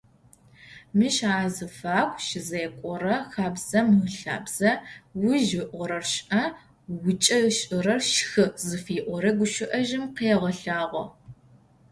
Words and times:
Мыщ 0.97 1.17
азыфагу 1.41 2.19
щызекӏорэ 2.27 3.15
хабзэм 3.31 3.87
ылъапсэ 4.07 4.71
«Уижъ 5.23 5.53
ыӏорэр 5.77 6.05
шӏэ, 6.13 6.41
уикӏэ 7.01 7.37
ышӏырэр 7.49 8.01
шхы» 8.11 8.45
зыфиӏорэ 8.65 9.31
гущыӏэжъым 9.37 10.05
къегъэлъагъо. 10.15 11.03